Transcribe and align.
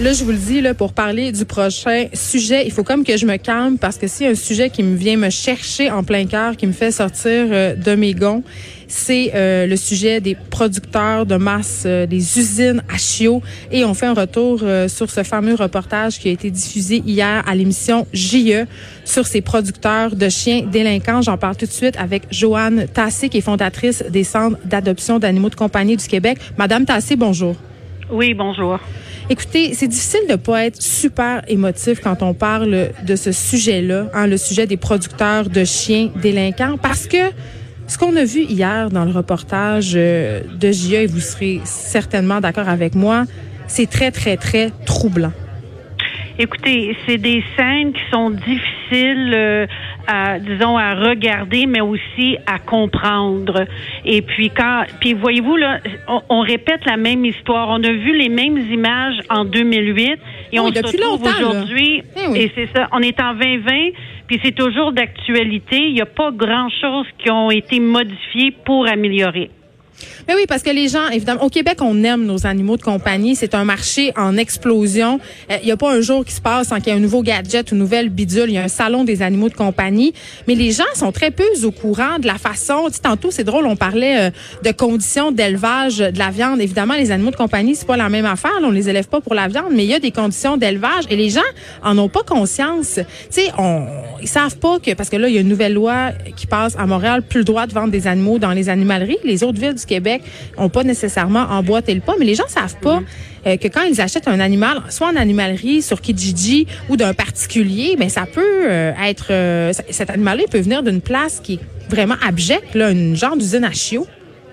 Là, 0.00 0.14
je 0.14 0.24
vous 0.24 0.30
le 0.30 0.38
dis, 0.38 0.62
là, 0.62 0.72
pour 0.72 0.94
parler 0.94 1.30
du 1.30 1.44
prochain 1.44 2.06
sujet, 2.14 2.64
il 2.64 2.72
faut 2.72 2.82
comme 2.82 3.04
que 3.04 3.18
je 3.18 3.26
me 3.26 3.36
calme 3.36 3.76
parce 3.76 3.98
que 3.98 4.06
c'est 4.06 4.26
un 4.26 4.34
sujet 4.34 4.70
qui 4.70 4.82
me 4.82 4.96
vient 4.96 5.18
me 5.18 5.28
chercher 5.28 5.90
en 5.90 6.02
plein 6.04 6.24
cœur, 6.24 6.56
qui 6.56 6.66
me 6.66 6.72
fait 6.72 6.90
sortir 6.90 7.48
euh, 7.50 7.74
de 7.74 7.94
mes 7.94 8.14
gonds, 8.14 8.42
c'est 8.88 9.32
euh, 9.34 9.66
le 9.66 9.76
sujet 9.76 10.22
des 10.22 10.34
producteurs 10.48 11.26
de 11.26 11.36
masse, 11.36 11.82
euh, 11.84 12.06
des 12.06 12.38
usines 12.38 12.82
à 12.88 12.96
chiots. 12.96 13.42
Et 13.70 13.84
on 13.84 13.92
fait 13.92 14.06
un 14.06 14.14
retour 14.14 14.62
sur 14.88 15.10
ce 15.10 15.22
fameux 15.22 15.54
reportage 15.54 16.18
qui 16.18 16.30
a 16.30 16.32
été 16.32 16.50
diffusé 16.50 17.02
hier 17.04 17.44
à 17.46 17.54
l'émission 17.54 18.06
JE 18.14 18.64
sur 19.04 19.26
ces 19.26 19.42
producteurs 19.42 20.16
de 20.16 20.30
chiens 20.30 20.62
délinquants. 20.62 21.20
J'en 21.20 21.36
parle 21.36 21.56
tout 21.56 21.66
de 21.66 21.70
suite 21.70 21.98
avec 21.98 22.22
Joanne 22.30 22.86
Tassé, 22.86 23.28
qui 23.28 23.36
est 23.36 23.42
fondatrice 23.42 24.02
des 24.08 24.24
centres 24.24 24.56
d'adoption 24.64 25.18
d'animaux 25.18 25.50
de 25.50 25.56
compagnie 25.56 25.98
du 25.98 26.06
Québec. 26.06 26.38
Madame 26.56 26.86
Tassé, 26.86 27.16
bonjour. 27.16 27.54
Oui, 28.10 28.32
bonjour. 28.32 28.80
Écoutez, 29.32 29.74
c'est 29.74 29.86
difficile 29.86 30.26
de 30.28 30.34
pas 30.34 30.64
être 30.64 30.82
super 30.82 31.44
émotif 31.46 32.00
quand 32.00 32.20
on 32.20 32.34
parle 32.34 32.88
de 33.06 33.14
ce 33.14 33.30
sujet-là, 33.30 34.08
hein, 34.12 34.26
le 34.26 34.36
sujet 34.36 34.66
des 34.66 34.76
producteurs 34.76 35.48
de 35.48 35.62
chiens 35.62 36.10
délinquants, 36.20 36.76
parce 36.76 37.06
que 37.06 37.30
ce 37.86 37.96
qu'on 37.96 38.16
a 38.16 38.24
vu 38.24 38.40
hier 38.40 38.90
dans 38.90 39.04
le 39.04 39.12
reportage 39.12 39.92
euh, 39.94 40.40
de 40.58 40.72
JA, 40.72 41.02
et 41.02 41.06
vous 41.06 41.20
serez 41.20 41.60
certainement 41.62 42.40
d'accord 42.40 42.68
avec 42.68 42.96
moi, 42.96 43.24
c'est 43.68 43.88
très, 43.88 44.10
très, 44.10 44.36
très 44.36 44.72
troublant. 44.84 45.32
Écoutez, 46.42 46.96
c'est 47.04 47.18
des 47.18 47.44
scènes 47.54 47.92
qui 47.92 48.00
sont 48.10 48.30
difficiles, 48.30 49.34
euh, 49.34 49.66
à, 50.06 50.38
disons, 50.38 50.78
à 50.78 50.94
regarder, 50.94 51.66
mais 51.66 51.82
aussi 51.82 52.38
à 52.46 52.58
comprendre. 52.58 53.66
Et 54.06 54.22
puis 54.22 54.48
quand, 54.48 54.84
puis 55.00 55.12
voyez-vous 55.12 55.56
là, 55.56 55.80
on, 56.30 56.40
répète 56.40 56.86
la 56.86 56.96
même 56.96 57.26
histoire. 57.26 57.68
On 57.68 57.84
a 57.84 57.92
vu 57.92 58.16
les 58.16 58.30
mêmes 58.30 58.56
images 58.56 59.20
en 59.28 59.44
2008 59.44 60.18
et 60.52 60.60
on 60.60 60.72
se 60.72 60.78
retrouve 60.78 61.22
aujourd'hui. 61.22 62.04
Eh 62.16 62.44
et 62.44 62.52
c'est 62.54 62.70
ça. 62.74 62.88
On 62.92 63.00
est 63.00 63.20
en 63.20 63.34
2020. 63.34 63.90
Puis 64.26 64.40
c'est 64.42 64.54
toujours 64.54 64.92
d'actualité. 64.92 65.76
Il 65.76 65.92
n'y 65.92 66.00
a 66.00 66.06
pas 66.06 66.30
grand-chose 66.30 67.04
qui 67.18 67.30
ont 67.30 67.50
été 67.50 67.80
modifiées 67.80 68.52
pour 68.64 68.88
améliorer. 68.88 69.50
Mais 70.28 70.34
oui, 70.34 70.44
parce 70.48 70.62
que 70.62 70.70
les 70.70 70.88
gens, 70.88 71.08
évidemment, 71.08 71.44
au 71.44 71.48
Québec, 71.48 71.78
on 71.80 72.02
aime 72.04 72.24
nos 72.24 72.46
animaux 72.46 72.76
de 72.76 72.82
compagnie. 72.82 73.34
C'est 73.34 73.54
un 73.54 73.64
marché 73.64 74.12
en 74.16 74.36
explosion. 74.36 75.20
Il 75.48 75.56
euh, 75.56 75.58
n'y 75.64 75.72
a 75.72 75.76
pas 75.76 75.92
un 75.92 76.00
jour 76.00 76.24
qui 76.24 76.32
se 76.32 76.40
passe 76.40 76.68
sans 76.68 76.76
qu'il 76.76 76.88
y 76.88 76.90
ait 76.90 76.98
un 76.98 77.00
nouveau 77.00 77.22
gadget, 77.22 77.72
une 77.72 77.78
nouvelle 77.78 78.08
bidule. 78.08 78.48
Il 78.48 78.54
y 78.54 78.58
a 78.58 78.62
un 78.62 78.68
salon 78.68 79.04
des 79.04 79.22
animaux 79.22 79.48
de 79.48 79.54
compagnie. 79.54 80.12
Mais 80.46 80.54
les 80.54 80.72
gens 80.72 80.84
sont 80.94 81.12
très 81.12 81.30
peu 81.30 81.44
au 81.64 81.70
courant 81.70 82.18
de 82.18 82.26
la 82.26 82.38
façon. 82.38 82.84
Tu 82.86 82.94
sais, 82.94 83.00
tantôt, 83.02 83.30
c'est 83.30 83.44
drôle, 83.44 83.66
on 83.66 83.76
parlait 83.76 84.28
euh, 84.28 84.30
de 84.64 84.72
conditions 84.72 85.32
d'élevage 85.32 85.98
de 85.98 86.18
la 86.18 86.30
viande. 86.30 86.60
Évidemment, 86.60 86.94
les 86.94 87.10
animaux 87.10 87.30
de 87.30 87.36
compagnie, 87.36 87.74
c'est 87.74 87.86
pas 87.86 87.96
la 87.96 88.08
même 88.08 88.26
affaire. 88.26 88.52
On 88.62 88.70
les 88.70 88.88
élève 88.88 89.08
pas 89.08 89.20
pour 89.20 89.34
la 89.34 89.48
viande, 89.48 89.72
mais 89.72 89.84
il 89.84 89.90
y 89.90 89.94
a 89.94 89.98
des 89.98 90.12
conditions 90.12 90.56
d'élevage 90.56 91.04
et 91.10 91.16
les 91.16 91.30
gens 91.30 91.40
en 91.82 91.96
ont 91.98 92.08
pas 92.08 92.22
conscience. 92.22 92.94
Tu 92.94 93.02
sais, 93.30 93.48
on, 93.58 93.86
ils 94.20 94.28
savent 94.28 94.56
pas 94.58 94.78
que 94.78 94.94
parce 94.94 95.08
que 95.08 95.16
là, 95.16 95.28
il 95.28 95.34
y 95.34 95.38
a 95.38 95.40
une 95.40 95.48
nouvelle 95.48 95.74
loi 95.74 96.10
qui 96.36 96.46
passe 96.46 96.76
à 96.78 96.86
Montréal, 96.86 97.22
plus 97.22 97.38
le 97.38 97.44
droit 97.44 97.66
de 97.66 97.72
vendre 97.72 97.90
des 97.90 98.06
animaux 98.06 98.38
dans 98.38 98.52
les 98.52 98.68
animaleries. 98.68 99.18
Les 99.24 99.42
autres 99.42 99.60
villes 99.60 99.74
du 99.74 99.86
Québec 99.90 100.22
ont 100.56 100.68
pas 100.68 100.84
nécessairement 100.84 101.46
emboîté 101.50 101.94
le 101.94 102.00
pas, 102.00 102.14
mais 102.18 102.24
les 102.24 102.36
gens 102.36 102.48
savent 102.48 102.78
pas 102.80 103.02
euh, 103.46 103.56
que 103.56 103.68
quand 103.68 103.82
ils 103.82 104.00
achètent 104.00 104.28
un 104.28 104.40
animal, 104.40 104.82
soit 104.88 105.08
en 105.08 105.16
animalerie, 105.16 105.82
sur 105.82 106.00
Kijiji 106.00 106.66
ou 106.88 106.96
d'un 106.96 107.14
particulier, 107.14 107.96
ben 107.98 108.08
ça 108.08 108.24
peut 108.26 108.64
euh, 108.68 108.92
être 109.04 109.28
euh, 109.30 109.72
cet 109.72 110.10
animal-là 110.10 110.44
peut 110.50 110.60
venir 110.60 110.82
d'une 110.82 111.00
place 111.00 111.40
qui 111.40 111.54
est 111.54 111.60
vraiment 111.88 112.16
abjecte, 112.26 112.74
là, 112.74 112.90
une 112.90 113.16
genre 113.16 113.36
d'usine 113.36 113.64
à 113.64 113.72
chiots. 113.72 114.06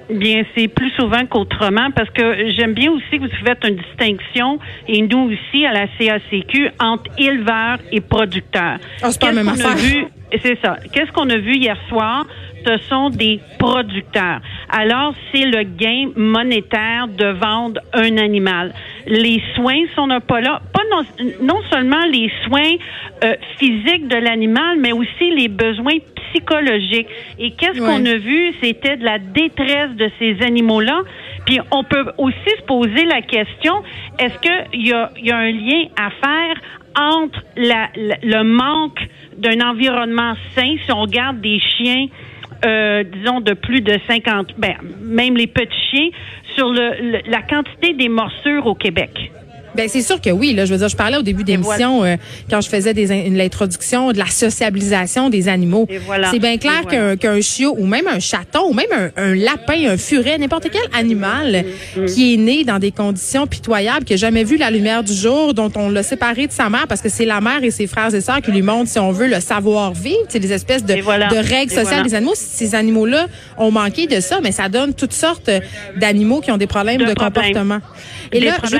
Bien, 0.10 0.44
c'est 0.56 0.70
plus 0.70 0.90
souvent 0.92 1.26
qu'autrement 1.26 1.92
parce 1.94 2.10
que 2.12 2.50
j'aime 2.56 2.74
bien 2.74 2.90
aussi 2.92 3.20
que 3.20 3.24
vous 3.24 3.46
faites 3.46 3.64
une 3.68 3.76
distinction 3.76 4.58
et 4.88 5.02
nous 5.02 5.30
aussi 5.30 5.66
à 5.66 5.74
la 5.74 5.88
CACQ 6.00 6.70
entre 6.80 7.12
éleveurs 7.18 7.80
et 7.92 8.00
producteurs. 8.00 8.78
Oh, 9.04 9.08
c'est 9.10 9.20
pas 9.20 9.34
la 9.34 9.44
même 9.44 9.50
affaire. 9.50 9.76
C'est 10.44 10.58
ça. 10.62 10.78
Qu'est-ce 10.92 11.12
qu'on 11.12 11.30
a 11.30 11.38
vu 11.38 11.56
hier 11.56 11.78
soir? 11.90 12.26
Ce 12.68 12.78
sont 12.90 13.10
des 13.10 13.40
producteurs. 13.60 14.42
Alors, 14.70 15.14
c'est 15.32 15.46
le 15.46 15.64
gain 15.64 16.12
monétaire 16.18 17.08
de 17.08 17.28
vendre 17.28 17.80
un 17.94 18.18
animal. 18.18 18.74
Les 19.06 19.42
soins 19.56 19.86
sont 19.96 20.10
pas 20.28 20.42
là. 20.42 20.62
Pas 20.74 20.82
non, 21.42 21.62
seulement 21.70 22.04
les 22.12 22.30
soins 22.46 22.76
euh, 23.24 23.36
physiques 23.58 24.10
de 24.10 24.18
l'animal, 24.18 24.80
mais 24.80 24.92
aussi 24.92 25.32
les 25.34 25.48
besoins 25.48 25.98
psychologiques. 26.16 27.08
Et 27.40 27.52
qu'est-ce 27.52 27.80
qu'on 27.80 28.06
a 28.06 28.18
vu? 28.18 28.54
C'était 28.62 28.98
de 28.98 29.06
la 29.06 29.20
détresse 29.20 29.92
de 29.96 30.12
ces 30.20 30.42
animaux-là. 30.46 31.04
Puis 31.46 31.60
on 31.72 31.86
peut 31.86 32.12
aussi 32.18 32.50
se 32.58 32.64
poser 32.64 33.06
la 33.06 33.22
question, 33.22 33.82
est-ce 34.20 34.38
qu'il 34.40 34.86
y 34.86 34.92
a, 34.92 35.10
y 35.16 35.32
a 35.32 35.38
un 35.38 35.52
lien 35.52 35.86
à 35.96 36.10
faire 36.10 36.56
entre 37.00 37.42
la, 37.56 37.88
le 37.96 38.44
manque 38.44 39.00
d'un 39.38 39.62
environnement 39.62 40.34
sain, 40.56 40.76
si 40.84 40.92
on 40.92 41.04
regarde 41.04 41.40
des 41.40 41.60
chiens, 41.60 42.08
euh, 42.66 43.04
disons, 43.04 43.42
de 43.42 43.54
plus 43.54 43.82
de 43.82 43.98
50, 44.08 44.56
ben, 44.58 44.76
même 45.02 45.36
les 45.38 45.48
petits 45.48 45.88
chiens, 45.92 46.10
sur 46.56 46.72
le, 46.72 47.22
la 47.30 47.42
quantité 47.42 47.94
des 47.94 48.10
morsures 48.10 48.66
au 48.66 48.76
Québec. 48.76 49.32
Ben 49.76 49.88
c'est 49.88 50.02
sûr 50.02 50.22
que 50.22 50.30
oui. 50.30 50.54
Là, 50.54 50.66
je 50.66 50.72
veux 50.72 50.80
dire, 50.80 50.88
je 50.88 50.96
parlais 50.96 51.18
au 51.18 51.22
début 51.22 51.44
d'émission 51.44 52.04
euh, 52.04 52.16
quand 52.50 52.62
je 52.62 52.70
faisais 52.70 52.94
des, 52.94 53.30
l'introduction 53.30 54.12
de 54.12 54.18
la 54.18 54.28
sociabilisation 54.28 55.30
des 55.30 55.48
animaux. 55.48 55.88
C'est 56.32 56.40
bien 56.40 56.58
clair 56.58 56.86
qu'un, 56.90 57.16
qu'un 57.16 57.42
chiot 57.42 57.76
ou 57.78 57.86
même 57.86 58.08
un 58.08 58.20
chaton 58.20 58.70
ou 58.70 58.74
même 58.74 59.12
un, 59.16 59.36
lapin, 59.36 59.90
un 59.90 59.98
furet, 59.98 60.38
n'importe 60.38 60.70
quel 60.72 60.82
animal 60.94 61.66
mm-hmm. 61.98 62.14
qui 62.14 62.34
est 62.34 62.38
né 62.38 62.64
dans 62.64 62.80
des 62.80 62.92
conditions 62.92 63.48
pitoyables, 63.48 64.06
qui 64.06 64.14
a 64.14 64.18
jamais 64.18 64.44
vu 64.44 64.58
la 64.58 64.72
lumière 64.72 65.04
du 65.04 65.14
jour, 65.14 65.54
dont 65.54 65.72
on 65.76 65.90
l'a 65.90 66.04
séparé 66.04 66.48
de 66.48 66.52
sa 66.52 66.70
mère 66.70 66.88
parce 66.88 67.02
que 67.02 67.10
c'est 67.10 67.26
la 67.26 67.42
mère 67.42 67.64
et 67.64 67.72
ses 67.72 67.88
frères 67.88 68.14
et 68.14 68.22
sœurs 68.22 68.42
qui 68.42 68.52
lui 68.52 68.62
montrent, 68.62 68.90
si 68.90 69.00
on 69.00 69.12
veut, 69.12 69.28
le 69.28 69.40
savoir-vivre, 69.40 70.26
c'est 70.30 70.40
des 70.40 70.54
espèces 70.54 70.84
de, 70.84 70.96
de 70.96 71.50
règles 71.50 71.72
sociales 71.72 72.04
des 72.04 72.16
animaux. 72.16 72.34
Ces 72.36 72.76
animaux-là 72.76 73.28
ont 73.58 73.72
manqué 73.72 74.08
de 74.08 74.20
ça, 74.20 74.40
mais 74.42 74.52
ça 74.52 74.70
donne 74.70 74.94
toutes 74.94 75.14
sortes 75.14 75.50
d'animaux 75.96 76.42
qui 76.42 76.52
ont 76.52 76.58
des 76.58 76.68
problèmes 76.68 77.04
de, 77.04 77.14
comportement. 77.14 77.80
Et 78.32 78.40
là, 78.40 78.58
je 78.64 78.78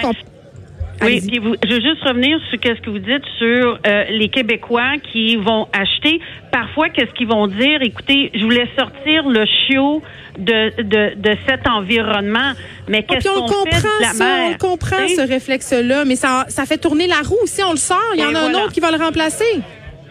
oui, 1.02 1.22
puis 1.28 1.40
vous, 1.40 1.56
je 1.64 1.74
veux 1.74 1.82
juste 1.82 2.04
revenir 2.04 2.40
sur 2.50 2.60
ce 2.64 2.82
que 2.82 2.90
vous 2.90 3.00
dites 3.00 3.24
sur 3.38 3.80
euh, 3.86 4.04
les 4.10 4.30
Québécois 4.30 4.94
qui 5.12 5.36
vont 5.36 5.68
acheter. 5.74 6.20
Parfois, 6.52 6.90
qu'est-ce 6.90 7.12
qu'ils 7.14 7.28
vont 7.28 7.48
dire? 7.48 7.82
Écoutez, 7.82 8.32
je 8.34 8.44
voulais 8.44 8.68
sortir 8.78 9.28
le 9.28 9.46
chiot 9.46 10.02
de, 10.40 10.82
de, 10.82 11.16
de 11.16 11.38
cet 11.48 11.68
environnement, 11.68 12.54
mais 12.88 13.06
oh, 13.08 13.14
qu'est-ce 13.14 13.28
qu'on 13.28 13.48
fait 13.48 13.82
de 13.82 14.02
la 14.02 14.10
ça, 14.10 14.38
On 14.50 14.58
comprend 14.58 15.08
ce 15.08 15.28
réflexe-là, 15.28 16.06
mais 16.06 16.16
ça, 16.16 16.46
ça 16.48 16.66
fait 16.66 16.78
tourner 16.78 17.08
la 17.08 17.22
roue. 17.28 17.46
Si 17.46 17.64
on 17.64 17.72
le 17.72 17.78
sort, 17.78 18.00
il 18.16 18.22
y 18.22 18.26
en 18.26 18.36
a 18.36 18.40
un 18.40 18.54
autre 18.54 18.74
qui 18.74 18.80
va 18.80 18.92
le 18.92 18.98
remplacer. 18.98 19.62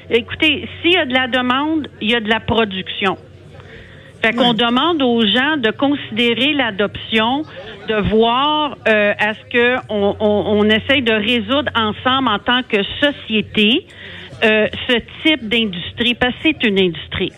Écoutez, 0.08 0.68
s'il 0.80 0.92
y 0.92 0.97
a 0.97 1.04
de 1.04 1.12
la 1.12 1.26
demande, 1.26 1.88
il 2.00 2.10
y 2.10 2.14
a 2.14 2.20
de 2.20 2.28
la 2.28 2.41
production. 2.41 3.18
Fait 4.26 4.32
qu'on 4.32 4.54
demande 4.54 5.03
aux 5.03 5.20
gens 5.20 5.56
de 5.56 5.70
considérer 5.70 6.53
l'adoption, 6.53 7.42
de 7.88 7.94
voir 8.10 8.76
euh, 8.88 9.12
à 9.16 9.34
ce 9.34 9.41
que 9.53 9.76
on, 9.88 10.16
on, 10.19 10.64
essaye 10.64 11.03
de 11.03 11.12
résoudre 11.12 11.70
ensemble 11.76 12.28
en 12.28 12.41
tant 12.41 12.62
que 12.65 12.78
société 13.00 13.86
euh, 14.42 14.66
ce 14.88 14.97
type 15.22 15.48
d'industrie, 15.48 16.15
parce 16.15 16.34
que 16.34 16.41
c'est 16.42 16.65
une 16.65 16.81
industrie. 16.81 17.31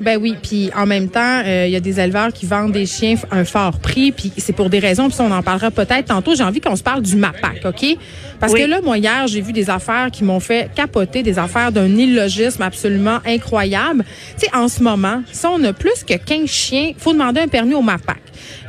Ben 0.00 0.18
oui, 0.20 0.36
puis 0.42 0.70
en 0.76 0.86
même 0.86 1.08
temps, 1.08 1.42
euh, 1.44 1.66
il 1.66 1.72
y 1.72 1.76
a 1.76 1.80
des 1.80 2.00
éleveurs 2.00 2.32
qui 2.32 2.46
vendent 2.46 2.72
des 2.72 2.86
chiens 2.86 3.16
à 3.30 3.36
un 3.36 3.44
fort 3.44 3.78
prix, 3.78 4.12
puis 4.12 4.32
c'est 4.36 4.52
pour 4.52 4.70
des 4.70 4.78
raisons, 4.78 5.08
puis 5.08 5.18
on 5.20 5.30
en 5.30 5.42
parlera 5.42 5.70
peut-être 5.70 6.06
tantôt. 6.06 6.34
J'ai 6.34 6.44
envie 6.44 6.60
qu'on 6.60 6.76
se 6.76 6.82
parle 6.82 7.02
du 7.02 7.16
MAPAC, 7.16 7.62
OK? 7.64 7.96
Parce 8.40 8.54
que 8.54 8.62
là, 8.62 8.80
moi, 8.82 8.98
hier, 8.98 9.26
j'ai 9.28 9.40
vu 9.40 9.52
des 9.52 9.70
affaires 9.70 10.10
qui 10.10 10.24
m'ont 10.24 10.40
fait 10.40 10.70
capoter, 10.74 11.22
des 11.22 11.38
affaires 11.38 11.70
d'un 11.70 11.86
illogisme 11.86 12.62
absolument 12.62 13.18
incroyable. 13.24 14.04
Tu 14.38 14.46
sais, 14.46 14.56
en 14.56 14.68
ce 14.68 14.82
moment, 14.82 15.22
si 15.30 15.46
on 15.46 15.62
a 15.64 15.72
plus 15.72 16.02
que 16.04 16.14
15 16.14 16.48
chiens, 16.48 16.92
faut 16.98 17.12
demander 17.12 17.40
un 17.40 17.48
permis 17.48 17.74
au 17.74 17.82
MAPAC. 17.82 18.18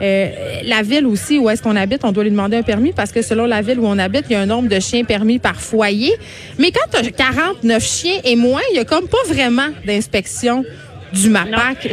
Euh, 0.02 0.30
la 0.64 0.82
ville 0.82 1.06
aussi 1.06 1.40
où 1.40 1.50
est-ce 1.50 1.62
qu'on 1.62 1.76
habite, 1.76 2.04
on 2.04 2.12
doit 2.12 2.24
lui 2.24 2.32
demander 2.32 2.58
un 2.58 2.64
permis 2.64 2.92
parce 2.92 3.12
que 3.12 3.22
selon 3.22 3.46
la 3.46 3.62
ville 3.62 3.80
où 3.80 3.88
on 3.88 3.98
habite, 3.98 4.26
il 4.30 4.34
y 4.34 4.36
a 4.36 4.42
un 4.42 4.46
nombre 4.46 4.70
de 4.70 4.80
chiens 4.80 5.04
permis 5.04 5.40
par 5.40 5.56
foyer. 5.56 6.14
Mais 6.58 6.72
quand 6.72 6.90
tu 6.92 6.98
as 6.98 7.12
49 7.12 7.84
chiens 7.84 8.20
et 8.24 8.36
moins, 8.36 8.62
il 8.72 8.78
y 8.78 8.80
a 8.80 8.86
comme 8.86 9.08
pas 9.08 9.24
vraiment 9.28 9.68
d'inspection 9.86 10.64
du 11.14 11.30
MAPAC. 11.30 11.90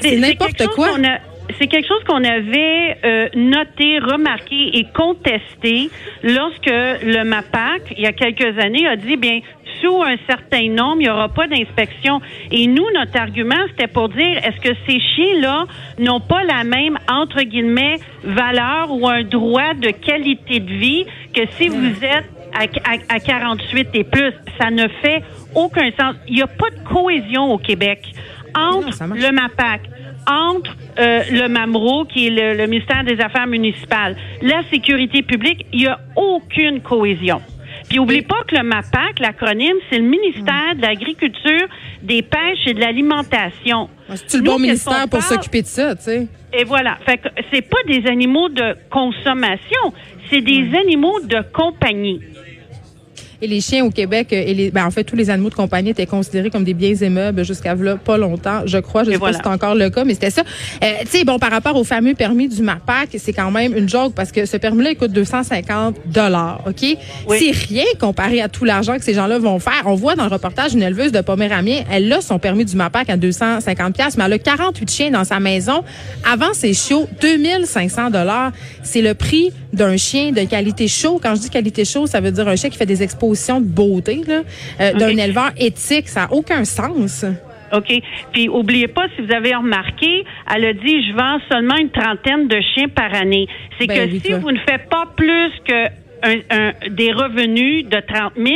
C'est 0.00 0.16
n'importe 0.16 0.66
quoi. 0.68 0.88
C'est 1.58 1.66
quelque 1.66 1.86
chose 1.86 2.02
qu'on 2.06 2.24
avait 2.24 2.96
euh, 3.04 3.28
noté, 3.34 3.98
remarqué 3.98 4.78
et 4.78 4.86
contesté 4.94 5.90
lorsque 6.22 6.66
le 6.66 7.22
MAPAC, 7.22 7.82
il 7.96 8.02
y 8.02 8.06
a 8.06 8.12
quelques 8.12 8.58
années, 8.58 8.86
a 8.86 8.96
dit, 8.96 9.16
bien, 9.16 9.40
sous 9.80 10.02
un 10.02 10.16
certain 10.26 10.68
nombre, 10.70 10.96
il 11.00 11.04
n'y 11.04 11.10
aura 11.10 11.28
pas 11.28 11.46
d'inspection. 11.46 12.20
Et 12.50 12.66
nous, 12.66 12.86
notre 12.94 13.18
argument, 13.18 13.62
c'était 13.68 13.88
pour 13.88 14.08
dire, 14.08 14.38
est-ce 14.38 14.60
que 14.60 14.74
ces 14.88 14.98
chiens-là 14.98 15.66
n'ont 15.98 16.20
pas 16.20 16.42
la 16.44 16.64
même, 16.64 16.98
entre 17.08 17.42
guillemets, 17.42 17.96
valeur 18.24 18.90
ou 18.90 19.06
un 19.06 19.22
droit 19.22 19.74
de 19.74 19.90
qualité 19.90 20.60
de 20.60 20.72
vie 20.72 21.04
que 21.34 21.42
si 21.58 21.68
vous 21.68 22.04
êtes 22.04 22.30
à, 22.54 23.14
à 23.14 23.20
48 23.20 23.88
et 23.94 24.04
plus? 24.04 24.32
Ça 24.58 24.70
ne 24.70 24.88
fait 25.02 25.22
aucun 25.54 25.90
sens. 25.98 26.16
Il 26.26 26.36
n'y 26.36 26.42
a 26.42 26.46
pas 26.46 26.70
de 26.70 26.88
cohésion 26.88 27.52
au 27.52 27.58
Québec 27.58 28.00
entre 28.54 29.14
le 29.14 29.32
MAPAC, 29.32 29.82
entre 30.26 30.76
euh, 30.98 31.22
le 31.30 31.48
MAMRO, 31.48 32.04
qui 32.06 32.26
est 32.26 32.30
le, 32.30 32.56
le, 32.56 32.66
ministère 32.66 33.04
des 33.04 33.20
Affaires 33.20 33.46
municipales, 33.46 34.16
la 34.42 34.62
sécurité 34.70 35.22
publique, 35.22 35.66
il 35.72 35.80
n'y 35.80 35.86
a 35.86 35.98
aucune 36.16 36.80
cohésion. 36.80 37.40
Puis 37.88 37.98
n'oubliez 37.98 38.22
pas 38.22 38.42
que 38.48 38.56
le 38.56 38.62
MAPAC, 38.62 39.20
l'acronyme, 39.20 39.76
c'est 39.90 39.98
le 39.98 40.08
ministère 40.08 40.74
de 40.76 40.82
l'Agriculture, 40.82 41.68
des 42.02 42.22
Pêches 42.22 42.66
et 42.66 42.74
de 42.74 42.80
l'Alimentation. 42.80 43.88
C'est 44.14 44.38
le 44.38 44.42
bon 44.42 44.58
ministère 44.58 45.08
pour 45.08 45.22
s'occuper 45.22 45.62
de 45.62 45.66
ça, 45.66 45.94
tu 45.96 46.02
sais? 46.02 46.26
Et 46.52 46.64
voilà. 46.64 46.98
Fait 47.04 47.18
que 47.18 47.28
c'est 47.52 47.62
pas 47.62 47.82
des 47.86 48.06
animaux 48.08 48.48
de 48.48 48.76
consommation, 48.90 49.92
c'est 50.30 50.40
des 50.40 50.70
animaux 50.78 51.20
de 51.20 51.42
compagnie. 51.52 52.20
Et 53.44 53.46
les 53.46 53.60
chiens 53.60 53.84
au 53.84 53.90
Québec, 53.90 54.28
euh, 54.32 54.42
et 54.46 54.54
les, 54.54 54.70
ben 54.70 54.86
en 54.86 54.90
fait, 54.90 55.04
tous 55.04 55.16
les 55.16 55.28
animaux 55.28 55.50
de 55.50 55.54
compagnie 55.54 55.90
étaient 55.90 56.06
considérés 56.06 56.48
comme 56.48 56.64
des 56.64 56.72
biens 56.72 56.94
immeubles 56.94 57.44
jusqu'à 57.44 57.74
là, 57.74 57.96
pas 57.96 58.16
longtemps, 58.16 58.62
je 58.64 58.78
crois. 58.78 59.04
Je 59.04 59.10
sais 59.10 59.18
pas 59.18 59.34
si 59.34 59.40
c'est 59.42 59.48
encore 59.50 59.74
le 59.74 59.90
cas, 59.90 60.02
mais 60.04 60.14
c'était 60.14 60.30
ça. 60.30 60.40
Euh, 60.82 60.86
tu 61.02 61.18
sais, 61.18 61.24
bon, 61.24 61.38
par 61.38 61.50
rapport 61.50 61.76
au 61.76 61.84
fameux 61.84 62.14
permis 62.14 62.48
du 62.48 62.62
MAPAC, 62.62 63.10
c'est 63.18 63.34
quand 63.34 63.50
même 63.50 63.76
une 63.76 63.86
joke 63.86 64.14
parce 64.14 64.32
que 64.32 64.46
ce 64.46 64.56
permis-là 64.56 64.92
il 64.92 64.96
coûte 64.96 65.12
250 65.12 65.96
dollars, 66.06 66.62
OK? 66.66 66.96
C'est 67.28 67.50
rien 67.50 67.84
comparé 68.00 68.40
à 68.40 68.48
tout 68.48 68.64
l'argent 68.64 68.96
que 68.96 69.04
ces 69.04 69.12
gens-là 69.12 69.38
vont 69.38 69.58
faire. 69.58 69.82
On 69.84 69.94
voit 69.94 70.14
dans 70.14 70.24
le 70.24 70.30
reportage 70.30 70.72
une 70.72 70.82
éleveuse 70.82 71.12
de 71.12 71.20
Poméramiens, 71.20 71.82
elle 71.92 72.10
a 72.10 72.22
son 72.22 72.38
permis 72.38 72.64
du 72.64 72.76
MAPAC 72.76 73.10
à 73.10 73.18
250 73.18 73.94
pièces, 73.94 74.16
mais 74.16 74.24
elle 74.24 74.32
a 74.32 74.38
48 74.38 74.90
chiens 74.90 75.10
dans 75.10 75.24
sa 75.24 75.38
maison. 75.38 75.84
Avant 76.24 76.54
ses 76.54 76.72
chiots, 76.72 77.06
2500 77.20 78.08
dollars. 78.08 78.52
C'est 78.82 79.02
le 79.02 79.12
prix 79.12 79.52
d'un 79.74 79.96
chien 79.98 80.32
de 80.32 80.44
qualité 80.44 80.88
chaud. 80.88 81.20
Quand 81.22 81.34
je 81.34 81.40
dis 81.42 81.50
qualité 81.50 81.84
chaud, 81.84 82.06
ça 82.06 82.20
veut 82.20 82.30
dire 82.30 82.48
un 82.48 82.56
chien 82.56 82.70
qui 82.70 82.78
fait 82.78 82.86
des 82.86 83.02
expositions 83.02 83.33
de 83.60 83.66
beauté, 83.66 84.22
euh, 84.28 84.92
d'un 84.92 85.16
éleveur 85.16 85.52
éthique. 85.56 86.08
Ça 86.08 86.22
n'a 86.22 86.32
aucun 86.32 86.64
sens. 86.64 87.24
OK. 87.72 87.92
Puis, 88.32 88.48
oubliez 88.48 88.88
pas, 88.88 89.06
si 89.16 89.22
vous 89.22 89.32
avez 89.32 89.54
remarqué, 89.54 90.24
elle 90.54 90.64
a 90.64 90.72
dit, 90.72 91.08
je 91.08 91.16
vends 91.16 91.38
seulement 91.50 91.76
une 91.76 91.90
trentaine 91.90 92.46
de 92.48 92.60
chiens 92.74 92.88
par 92.88 93.12
année. 93.14 93.48
C'est 93.78 93.86
ben 93.86 94.08
que 94.08 94.18
si 94.18 94.32
vous 94.32 94.52
ne 94.52 94.58
faites 94.58 94.88
pas 94.88 95.06
plus 95.16 95.50
que 95.66 96.88
des 96.90 97.12
revenus 97.12 97.86
de 97.86 98.00
30 98.00 98.32
000, 98.36 98.48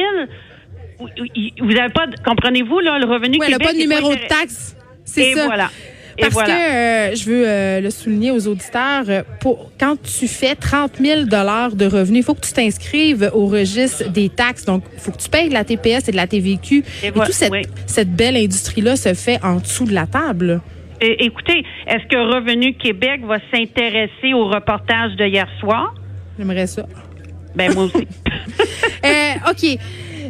vous 1.60 1.72
n'avez 1.72 1.92
pas, 1.92 2.06
comprenez-vous, 2.24 2.80
là, 2.80 2.98
le 2.98 3.06
revenu 3.06 3.38
oui, 3.38 3.46
elle 3.46 3.52
n'a 3.52 3.58
pas 3.58 3.72
de 3.72 3.78
numéro 3.78 4.10
de 4.10 4.28
taxe. 4.28 4.76
C'est 5.04 5.32
ça. 5.32 5.46
voilà. 5.46 5.70
Parce 6.20 6.34
que 6.34 6.50
euh, 6.50 7.14
je 7.14 7.24
veux 7.24 7.44
euh, 7.46 7.80
le 7.80 7.90
souligner 7.90 8.30
aux 8.30 8.46
auditeurs, 8.46 9.04
euh, 9.08 9.22
pour, 9.40 9.70
quand 9.78 9.96
tu 10.02 10.26
fais 10.26 10.54
30 10.54 10.96
000 11.00 11.24
dollars 11.24 11.74
de 11.74 11.86
revenus, 11.86 12.20
il 12.20 12.24
faut 12.24 12.34
que 12.34 12.46
tu 12.46 12.52
t'inscrives 12.52 13.30
au 13.32 13.46
registre 13.46 14.08
des 14.10 14.28
taxes. 14.28 14.64
Donc, 14.64 14.84
il 14.94 15.00
faut 15.00 15.12
que 15.12 15.18
tu 15.18 15.28
payes 15.28 15.48
de 15.48 15.54
la 15.54 15.64
TPS 15.64 16.08
et 16.08 16.12
de 16.12 16.16
la 16.16 16.26
TVQ. 16.26 16.84
Et, 17.02 17.12
toute 17.12 17.32
cette, 17.32 17.52
cette 17.86 18.12
belle 18.12 18.36
industrie-là 18.36 18.96
se 18.96 19.14
fait 19.14 19.42
en 19.44 19.56
dessous 19.56 19.84
de 19.84 19.94
la 19.94 20.06
table. 20.06 20.60
écoutez, 21.00 21.64
est-ce 21.86 22.06
que 22.08 22.34
Revenu 22.34 22.74
Québec 22.74 23.24
va 23.24 23.38
s'intéresser 23.52 24.34
au 24.34 24.48
reportage 24.48 25.14
de 25.16 25.24
hier 25.24 25.48
soir? 25.60 25.94
J'aimerais 26.38 26.66
ça. 26.66 26.86
Ben 27.54 27.72
moi 27.74 27.84
aussi. 27.84 28.06
OK. 29.50 29.78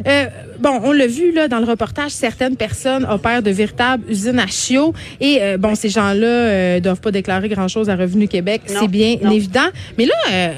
Euh, 0.07 0.25
bon, 0.59 0.79
on 0.83 0.91
l'a 0.91 1.07
vu 1.07 1.31
là 1.31 1.47
dans 1.47 1.59
le 1.59 1.65
reportage, 1.65 2.11
certaines 2.11 2.55
personnes 2.55 3.05
opèrent 3.09 3.41
de 3.41 3.51
véritables 3.51 4.03
usines 4.09 4.39
à 4.39 4.47
chiots 4.47 4.93
et 5.19 5.39
euh, 5.41 5.57
bon, 5.57 5.75
ces 5.75 5.89
gens-là 5.89 6.27
euh, 6.27 6.79
doivent 6.79 7.01
pas 7.01 7.11
déclarer 7.11 7.49
grand-chose 7.49 7.89
à 7.89 7.95
Revenu 7.95 8.27
Québec, 8.27 8.61
c'est 8.65 8.87
bien 8.87 9.15
évident. 9.31 9.69
Mais 9.97 10.05
là, 10.05 10.13
euh, 10.31 10.53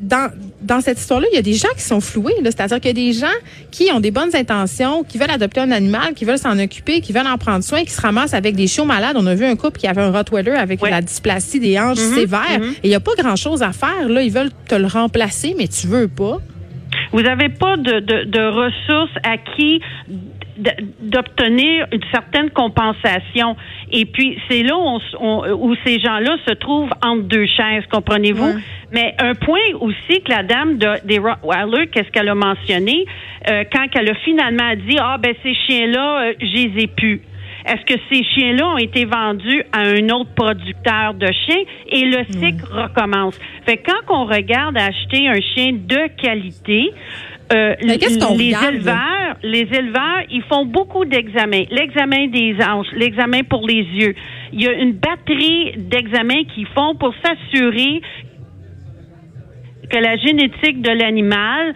dans, 0.00 0.30
dans 0.62 0.80
cette 0.80 0.98
histoire-là, 0.98 1.26
il 1.32 1.36
y 1.36 1.38
a 1.38 1.42
des 1.42 1.54
gens 1.54 1.68
qui 1.76 1.82
sont 1.82 2.00
floués. 2.00 2.34
C'est-à-dire 2.44 2.80
qu'il 2.80 2.88
y 2.88 2.90
a 2.90 3.12
des 3.12 3.12
gens 3.12 3.26
qui 3.70 3.90
ont 3.92 4.00
des 4.00 4.10
bonnes 4.10 4.34
intentions, 4.34 5.04
qui 5.04 5.18
veulent 5.18 5.30
adopter 5.30 5.60
un 5.60 5.70
animal, 5.70 6.14
qui 6.14 6.24
veulent 6.24 6.38
s'en 6.38 6.58
occuper, 6.58 7.00
qui 7.00 7.12
veulent 7.12 7.26
en 7.26 7.38
prendre 7.38 7.64
soin, 7.64 7.82
qui 7.84 7.92
se 7.92 8.00
ramassent 8.00 8.34
avec 8.34 8.56
des 8.56 8.66
chiots 8.66 8.84
malades. 8.84 9.16
On 9.18 9.26
a 9.26 9.34
vu 9.34 9.44
un 9.44 9.56
couple 9.56 9.78
qui 9.78 9.86
avait 9.86 10.02
un 10.02 10.10
Rottweiler 10.10 10.52
avec 10.52 10.82
la 10.82 11.00
dysplasie 11.00 11.60
des 11.60 11.78
hanches 11.78 11.98
mm-hmm. 11.98 12.14
sévère. 12.14 12.60
Mm-hmm. 12.60 12.72
Et 12.72 12.84
il 12.84 12.88
n'y 12.90 12.94
a 12.94 13.00
pas 13.00 13.14
grand-chose 13.16 13.62
à 13.62 13.72
faire. 13.72 14.08
Là, 14.08 14.22
ils 14.22 14.32
veulent 14.32 14.52
te 14.68 14.74
le 14.74 14.86
remplacer, 14.86 15.54
mais 15.58 15.68
tu 15.68 15.86
veux 15.86 16.08
pas. 16.08 16.40
Vous 17.12 17.22
n'avez 17.22 17.48
pas 17.48 17.76
de, 17.76 18.00
de, 18.00 18.24
de 18.24 18.40
ressources 18.40 19.10
d'obtenir 21.00 21.86
une 21.92 22.02
certaine 22.10 22.50
compensation. 22.50 23.56
Et 23.92 24.04
puis, 24.06 24.38
c'est 24.48 24.62
là 24.62 24.74
où, 24.76 25.74
ces 25.84 26.00
gens-là 26.00 26.36
se 26.46 26.54
trouvent 26.54 26.92
entre 27.02 27.22
deux 27.24 27.46
chaises, 27.46 27.84
comprenez-vous? 27.90 28.54
Mais 28.92 29.14
un 29.18 29.34
point 29.34 29.60
aussi 29.80 30.22
que 30.22 30.30
la 30.30 30.42
dame 30.42 30.78
de, 30.78 30.88
des 31.04 31.18
Rottweiler, 31.18 31.88
qu'est-ce 31.88 32.10
qu'elle 32.10 32.28
a 32.28 32.34
mentionné, 32.34 33.04
euh, 33.50 33.64
quand 33.72 33.86
elle 33.94 34.10
a 34.10 34.14
finalement 34.14 34.74
dit, 34.74 34.96
ah, 34.98 35.18
ben, 35.18 35.34
ces 35.42 35.54
chiens-là, 35.54 36.22
euh, 36.22 36.32
je 36.40 36.46
les 36.46 36.84
ai 36.84 36.86
plus. 36.86 37.20
Est-ce 37.66 37.84
que 37.84 38.00
ces 38.10 38.22
chiens-là 38.22 38.68
ont 38.68 38.78
été 38.78 39.04
vendus 39.04 39.62
à 39.72 39.80
un 39.80 40.08
autre 40.10 40.30
producteur 40.34 41.14
de 41.14 41.26
chiens 41.26 41.64
et 41.88 42.04
le 42.04 42.24
cycle 42.30 42.64
recommence? 42.70 43.38
Fait 43.66 43.78
que 43.78 43.90
quand 43.90 44.14
on 44.14 44.24
regarde 44.24 44.76
acheter 44.76 45.28
un 45.28 45.40
chien 45.40 45.72
de 45.72 46.08
qualité, 46.16 46.92
euh, 47.52 47.74
les 47.80 47.94
éleveurs, 47.94 49.36
les 49.42 49.68
éleveurs, 49.72 50.22
ils 50.30 50.42
font 50.42 50.64
beaucoup 50.64 51.04
d'examens. 51.04 51.64
L'examen 51.70 52.26
des 52.28 52.56
hanches, 52.60 52.90
l'examen 52.92 53.42
pour 53.42 53.66
les 53.66 53.82
yeux. 53.82 54.14
Il 54.52 54.62
y 54.62 54.68
a 54.68 54.72
une 54.72 54.92
batterie 54.92 55.72
d'examens 55.76 56.44
qu'ils 56.54 56.66
font 56.68 56.94
pour 56.96 57.14
s'assurer 57.24 58.00
que 59.88 59.96
la 59.96 60.16
génétique 60.16 60.82
de 60.82 60.90
l'animal 60.90 61.74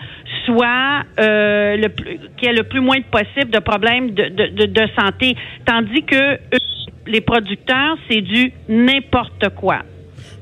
soit 0.50 1.02
euh, 1.18 1.76
le 1.76 1.88
plus, 1.88 2.18
qu'il 2.36 2.48
y 2.48 2.50
ait 2.50 2.54
le 2.54 2.64
plus 2.64 2.80
moins 2.80 3.00
possible 3.10 3.50
de 3.50 3.58
problèmes 3.58 4.10
de, 4.10 4.28
de, 4.28 4.66
de, 4.66 4.82
santé, 4.98 5.36
tandis 5.64 6.02
que 6.02 6.38
les 7.06 7.20
producteurs, 7.20 7.96
c'est 8.08 8.20
du 8.20 8.52
n'importe 8.68 9.48
quoi. 9.56 9.82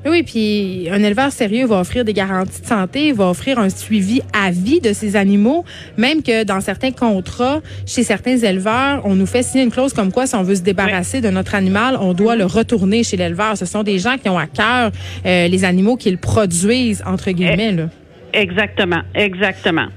Oui, 0.05 0.23
puis 0.23 0.87
un 0.89 1.03
éleveur 1.03 1.29
sérieux 1.29 1.65
va 1.65 1.81
offrir 1.81 2.05
des 2.05 2.13
garanties 2.13 2.61
de 2.61 2.65
santé, 2.65 3.11
va 3.11 3.29
offrir 3.29 3.59
un 3.59 3.69
suivi 3.69 4.21
à 4.31 4.49
vie 4.49 4.79
de 4.79 4.93
ses 4.93 5.17
animaux, 5.17 5.65
même 5.97 6.23
que 6.23 6.45
dans 6.45 6.61
certains 6.61 6.91
contrats, 6.91 7.59
chez 7.85 8.03
certains 8.03 8.37
éleveurs, 8.37 9.01
on 9.03 9.15
nous 9.15 9.25
fait 9.25 9.43
signer 9.43 9.65
une 9.65 9.71
clause 9.71 9.91
comme 9.91 10.13
quoi 10.13 10.25
si 10.25 10.35
on 10.35 10.43
veut 10.43 10.55
se 10.55 10.61
débarrasser 10.61 11.19
de 11.19 11.29
notre 11.29 11.53
animal, 11.53 11.97
on 11.99 12.13
doit 12.13 12.37
le 12.37 12.45
retourner 12.45 13.03
chez 13.03 13.17
l'éleveur. 13.17 13.57
Ce 13.57 13.65
sont 13.65 13.83
des 13.83 13.99
gens 13.99 14.17
qui 14.17 14.29
ont 14.29 14.37
à 14.37 14.47
cœur 14.47 14.91
euh, 15.25 15.47
les 15.49 15.65
animaux 15.65 15.97
qu'ils 15.97 16.17
produisent, 16.17 17.03
entre 17.05 17.31
guillemets. 17.31 17.73
Là. 17.73 17.89
Exactement, 18.31 19.01
exactement. 19.15 19.87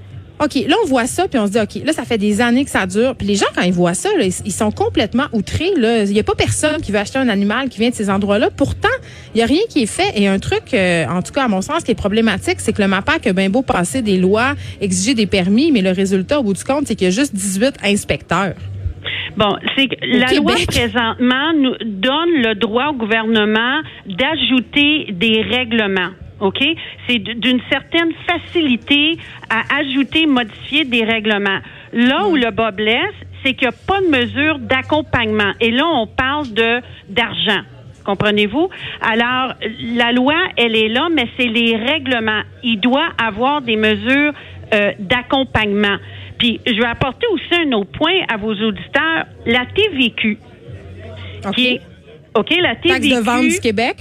OK, 0.42 0.54
là, 0.66 0.74
on 0.82 0.86
voit 0.86 1.06
ça, 1.06 1.28
puis 1.28 1.38
on 1.38 1.46
se 1.46 1.52
dit, 1.52 1.60
OK, 1.60 1.84
là, 1.84 1.92
ça 1.92 2.04
fait 2.04 2.18
des 2.18 2.40
années 2.40 2.64
que 2.64 2.70
ça 2.70 2.86
dure. 2.86 3.14
Puis 3.14 3.28
les 3.28 3.36
gens, 3.36 3.46
quand 3.54 3.62
ils 3.62 3.72
voient 3.72 3.94
ça, 3.94 4.08
ils 4.20 4.52
sont 4.52 4.72
complètement 4.72 5.26
outrés. 5.32 5.70
Il 5.76 6.12
n'y 6.12 6.18
a 6.18 6.24
pas 6.24 6.34
personne 6.34 6.80
qui 6.80 6.90
veut 6.90 6.98
acheter 6.98 7.18
un 7.18 7.28
animal 7.28 7.68
qui 7.68 7.78
vient 7.78 7.90
de 7.90 7.94
ces 7.94 8.10
endroits-là. 8.10 8.50
Pourtant, 8.50 8.88
il 9.34 9.38
n'y 9.38 9.42
a 9.42 9.46
rien 9.46 9.60
qui 9.68 9.82
est 9.82 9.86
fait. 9.86 10.12
Et 10.16 10.26
un 10.26 10.40
truc, 10.40 10.74
euh, 10.74 11.06
en 11.06 11.22
tout 11.22 11.32
cas, 11.32 11.44
à 11.44 11.48
mon 11.48 11.62
sens, 11.62 11.84
qui 11.84 11.92
est 11.92 11.96
problématique, 11.96 12.58
c'est 12.58 12.72
que 12.72 12.82
le 12.82 12.88
MAPAC 12.88 13.28
a 13.28 13.32
bien 13.32 13.50
beau 13.50 13.62
passer 13.62 14.02
des 14.02 14.18
lois, 14.18 14.54
exiger 14.80 15.14
des 15.14 15.26
permis, 15.26 15.70
mais 15.70 15.80
le 15.80 15.92
résultat, 15.92 16.40
au 16.40 16.42
bout 16.42 16.54
du 16.54 16.64
compte, 16.64 16.86
c'est 16.86 16.96
qu'il 16.96 17.06
y 17.06 17.08
a 17.08 17.14
juste 17.14 17.34
18 17.34 17.76
inspecteurs. 17.84 18.54
Bon, 19.36 19.56
c'est 19.76 19.86
que 19.86 19.96
la 20.02 20.32
loi 20.34 20.54
présentement 20.66 21.52
nous 21.54 21.74
donne 21.84 22.42
le 22.42 22.54
droit 22.54 22.88
au 22.88 22.94
gouvernement 22.94 23.80
d'ajouter 24.06 25.12
des 25.12 25.42
règlements. 25.42 26.10
OK? 26.40 26.62
C'est 27.06 27.18
d'une 27.18 27.60
certaine 27.70 28.12
facilité 28.26 29.16
à 29.48 29.76
ajouter, 29.78 30.26
modifier 30.26 30.84
des 30.84 31.04
règlements. 31.04 31.60
Là 31.92 32.26
où 32.26 32.36
le 32.36 32.50
bas 32.50 32.70
blesse, 32.70 33.14
c'est 33.44 33.54
qu'il 33.54 33.68
n'y 33.68 33.74
a 33.74 33.78
pas 33.86 34.00
de 34.00 34.08
mesure 34.08 34.58
d'accompagnement. 34.58 35.52
Et 35.60 35.70
là, 35.70 35.86
on 35.86 36.06
parle 36.06 36.52
de 36.52 36.80
d'argent. 37.08 37.62
Comprenez-vous? 38.04 38.68
Alors, 39.00 39.54
la 39.94 40.12
loi, 40.12 40.34
elle 40.56 40.74
est 40.74 40.88
là, 40.88 41.08
mais 41.12 41.28
c'est 41.36 41.46
les 41.46 41.76
règlements. 41.76 42.42
Il 42.62 42.80
doit 42.80 43.08
avoir 43.22 43.62
des 43.62 43.76
mesures 43.76 44.32
euh, 44.74 44.92
d'accompagnement. 44.98 45.98
Puis, 46.38 46.60
je 46.66 46.74
vais 46.74 46.86
apporter 46.86 47.26
aussi 47.28 47.54
un 47.64 47.72
autre 47.72 47.92
point 47.92 48.24
à 48.28 48.36
vos 48.36 48.52
auditeurs. 48.52 49.26
La 49.46 49.66
TVQ. 49.66 50.38
OK. 51.46 51.60
OK, 52.34 52.50
la 52.60 52.74
TVQ. 52.76 52.88
Taxe 52.88 53.08
de 53.08 53.20
vente 53.20 53.48
du 53.48 53.60
Québec? 53.60 53.96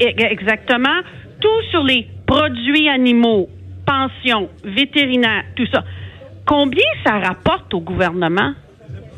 E, 0.00 0.22
exactement 0.30 1.00
tout 1.40 1.62
sur 1.70 1.82
les 1.82 2.06
produits 2.26 2.88
animaux, 2.88 3.48
pensions, 3.84 4.48
vétérinaires, 4.64 5.44
tout 5.56 5.66
ça. 5.72 5.84
Combien 6.46 6.84
ça 7.04 7.18
rapporte 7.18 7.74
au 7.74 7.80
gouvernement? 7.80 8.52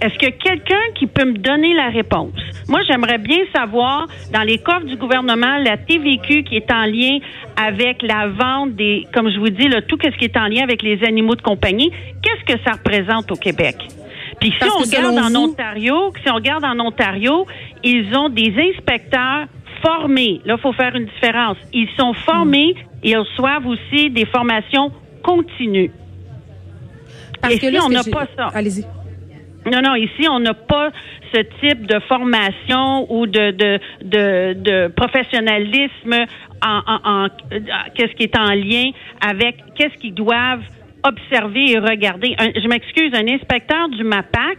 Est-ce 0.00 0.18
que 0.18 0.30
quelqu'un 0.30 0.82
qui 0.94 1.06
peut 1.06 1.24
me 1.24 1.38
donner 1.38 1.72
la 1.72 1.88
réponse? 1.88 2.34
Moi, 2.68 2.80
j'aimerais 2.88 3.18
bien 3.18 3.38
savoir, 3.54 4.06
dans 4.32 4.42
les 4.42 4.58
coffres 4.58 4.86
du 4.86 4.96
gouvernement, 4.96 5.58
la 5.58 5.76
TVQ 5.76 6.44
qui 6.44 6.56
est 6.56 6.70
en 6.70 6.84
lien 6.84 7.18
avec 7.56 8.02
la 8.02 8.28
vente 8.28 8.74
des, 8.74 9.06
comme 9.14 9.30
je 9.30 9.38
vous 9.38 9.50
dis, 9.50 9.68
tout 9.86 9.98
ce 10.02 10.16
qui 10.16 10.24
est 10.24 10.36
en 10.36 10.46
lien 10.46 10.62
avec 10.62 10.82
les 10.82 11.04
animaux 11.04 11.36
de 11.36 11.42
compagnie, 11.42 11.90
qu'est-ce 12.22 12.54
que 12.54 12.60
ça 12.64 12.72
représente 12.72 13.30
au 13.30 13.36
Québec? 13.36 13.76
Puis 14.40 14.52
si 14.60 14.68
on 14.68 14.82
regarde 14.82 15.18
en 15.18 15.34
Ontario, 15.36 16.12
si 16.22 16.30
on 16.30 16.34
regarde 16.34 16.64
en 16.64 16.78
Ontario, 16.80 17.46
ils 17.82 18.14
ont 18.16 18.28
des 18.28 18.52
inspecteurs 18.58 19.46
formés. 19.84 20.40
Là, 20.44 20.54
il 20.58 20.60
faut 20.60 20.72
faire 20.72 20.94
une 20.94 21.06
différence. 21.06 21.56
Ils 21.72 21.88
sont 21.96 22.14
formés 22.14 22.74
et 23.02 23.10
ils 23.10 23.16
reçoivent 23.16 23.66
aussi 23.66 24.10
des 24.10 24.26
formations 24.26 24.92
continues. 25.22 25.90
Parce 27.40 27.56
que 27.56 27.66
là, 27.66 27.80
on 27.84 27.90
n'a 27.90 28.04
pas 28.04 28.26
ça. 28.36 28.48
Allez-y. 28.54 28.84
Non, 29.70 29.80
non, 29.82 29.94
ici, 29.94 30.26
on 30.28 30.40
n'a 30.40 30.54
pas 30.54 30.90
ce 31.32 31.40
type 31.60 31.86
de 31.86 31.98
formation 32.00 33.10
ou 33.12 33.26
de, 33.26 33.50
de, 33.50 33.78
de, 34.02 34.52
de 34.54 34.88
professionnalisme 34.88 36.26
en, 36.62 36.80
en, 36.86 37.00
en 37.04 37.28
qu'est-ce 37.94 38.14
qui 38.14 38.24
est 38.24 38.38
en 38.38 38.52
lien 38.52 38.90
avec 39.26 39.56
qu'est-ce 39.74 39.96
qu'ils 39.98 40.14
doivent 40.14 40.62
observer 41.02 41.72
et 41.72 41.78
regarder. 41.78 42.34
je 42.38 42.68
m'excuse, 42.68 43.12
un 43.14 43.28
inspecteur 43.28 43.88
du 43.90 44.04
MAPAC 44.04 44.58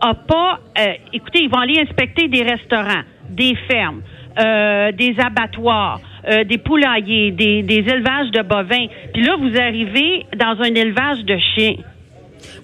a 0.00 0.14
pas. 0.14 0.60
Euh, 0.78 0.92
écoutez, 1.12 1.42
ils 1.42 1.50
vont 1.50 1.60
aller 1.60 1.80
inspecter 1.80 2.28
des 2.28 2.42
restaurants, 2.42 3.02
des 3.30 3.54
fermes, 3.68 4.02
euh, 4.38 4.92
des 4.92 5.14
abattoirs. 5.18 6.00
Euh, 6.26 6.42
des 6.44 6.56
poulaillers, 6.56 7.32
des, 7.32 7.62
des 7.62 7.84
élevages 7.86 8.30
de 8.30 8.40
bovins. 8.40 8.86
Puis 9.12 9.22
là, 9.22 9.36
vous 9.38 9.60
arrivez 9.60 10.24
dans 10.34 10.56
un 10.58 10.74
élevage 10.74 11.22
de 11.22 11.36
chiens. 11.54 11.76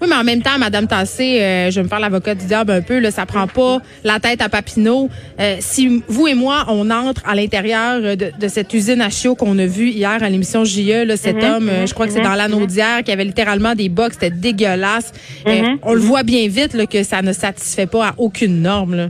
Oui, 0.01 0.09
mais 0.09 0.17
en 0.17 0.25
même 0.25 0.43
temps, 0.43 0.59
Madame 0.59 0.87
Tassé, 0.87 1.41
euh, 1.41 1.71
je 1.71 1.77
vais 1.77 1.83
me 1.83 1.89
faire 1.89 2.01
l'avocat 2.01 2.35
du 2.35 2.47
diable 2.47 2.73
un 2.73 2.81
peu. 2.81 2.99
Là, 2.99 3.11
ça 3.11 3.27
prend 3.27 3.47
pas 3.47 3.79
la 4.03 4.19
tête 4.19 4.41
à 4.41 4.49
Papineau. 4.49 5.11
Euh, 5.39 5.57
si 5.61 6.03
vous 6.09 6.27
et 6.27 6.35
moi, 6.35 6.65
on 6.69 6.91
entre 6.91 7.23
à 7.29 7.35
l'intérieur 7.35 8.01
de, 8.01 8.15
de, 8.15 8.49
cette 8.49 8.73
usine 8.73 9.01
à 9.01 9.11
chiots 9.11 9.35
qu'on 9.35 9.59
a 9.59 9.67
vue 9.67 9.91
hier 9.91 10.23
à 10.23 10.29
l'émission 10.31 10.65
JE, 10.65 11.05
là, 11.05 11.17
cet 11.17 11.37
mhm, 11.37 11.45
homme, 11.45 11.69
euh, 11.69 11.87
je 11.87 11.95
crois 11.95 12.07
que 12.07 12.13
c'est 12.13 12.23
dans 12.23 12.35
l'anneau 12.35 12.65
d'hier, 12.67 13.03
qui 13.05 13.13
avait 13.13 13.25
littéralement 13.25 13.75
des 13.75 13.89
box, 13.89 14.15
c'était 14.15 14.35
dégueulasse. 14.35 15.13
Mhm. 15.47 15.79
on 15.83 15.93
le 15.93 16.01
voit 16.01 16.23
bien 16.23 16.49
vite 16.49 16.75
là, 16.75 16.87
que 16.87 17.03
ça 17.03 17.23
ne 17.23 17.33
satisfait 17.33 17.87
pas 17.87 18.09
à 18.09 18.15
aucune 18.17 18.63
norme. 18.63 18.95
Là. 18.95 19.09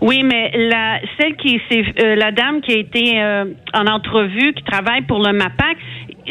Oui, 0.00 0.22
mais 0.22 0.50
la 0.56 1.00
celle 1.18 1.36
qui 1.36 1.60
c'est 1.70 2.16
la 2.16 2.32
dame 2.32 2.62
qui 2.62 2.72
a 2.72 2.78
été 2.78 3.22
en 3.74 3.86
entrevue, 3.86 4.54
qui 4.54 4.64
travaille 4.64 5.02
pour 5.02 5.18
le 5.18 5.32
MAPAC, 5.32 5.76